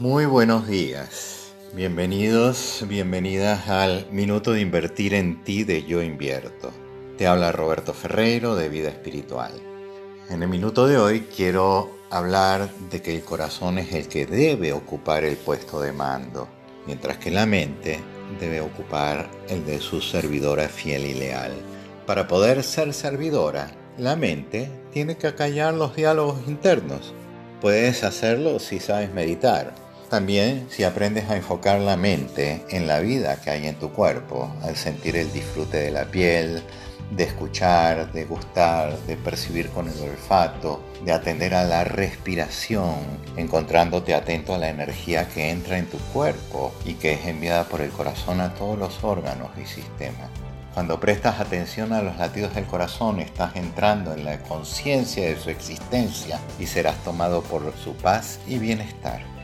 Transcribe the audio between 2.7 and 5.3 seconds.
bienvenidas al Minuto de Invertir